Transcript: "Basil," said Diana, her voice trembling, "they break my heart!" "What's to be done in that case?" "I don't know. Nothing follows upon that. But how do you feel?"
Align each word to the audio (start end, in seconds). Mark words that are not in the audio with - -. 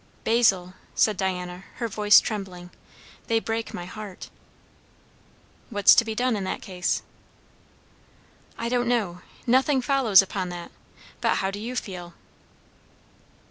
"Basil," 0.23 0.73
said 0.95 1.15
Diana, 1.15 1.65
her 1.75 1.87
voice 1.87 2.19
trembling, 2.19 2.71
"they 3.27 3.39
break 3.39 3.71
my 3.71 3.85
heart!" 3.85 4.31
"What's 5.69 5.93
to 5.93 6.03
be 6.03 6.15
done 6.15 6.35
in 6.35 6.43
that 6.43 6.63
case?" 6.63 7.03
"I 8.57 8.67
don't 8.67 8.87
know. 8.87 9.21
Nothing 9.45 9.79
follows 9.79 10.23
upon 10.23 10.49
that. 10.49 10.71
But 11.21 11.35
how 11.35 11.51
do 11.51 11.59
you 11.59 11.75
feel?" 11.75 12.15